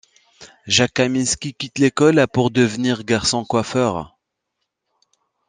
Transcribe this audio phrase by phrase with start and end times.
[0.65, 4.17] Jacques Kaminski quitte l'école à pour devenir garçon-coiffeur.